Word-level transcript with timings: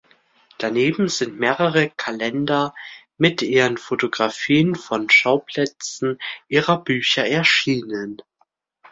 Daneben 0.57 1.09
sind 1.09 1.37
mehrere 1.39 1.91
Kalender 1.91 2.73
mit 3.19 3.43
ihren 3.43 3.77
Fotografien 3.77 4.73
von 4.73 5.11
Schauplätzen 5.11 6.17
ihrer 6.47 6.83
Bücher 6.83 7.27
erschienen. 7.27 8.19